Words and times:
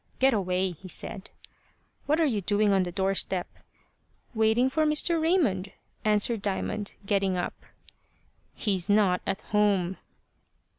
"Get, 0.17 0.33
away" 0.33 0.71
he 0.71 0.87
said. 0.87 1.29
"What 2.07 2.19
are 2.19 2.25
you 2.25 2.41
doing 2.41 2.73
on 2.73 2.81
the 2.81 2.91
doorstep?" 2.91 3.47
"Waiting 4.33 4.67
for 4.67 4.83
Mr. 4.83 5.21
Raymond," 5.21 5.73
answered 6.03 6.41
Diamond, 6.41 6.95
getting 7.05 7.37
up. 7.37 7.53
"He's 8.55 8.89
not 8.89 9.21
at 9.27 9.41
home." 9.53 9.97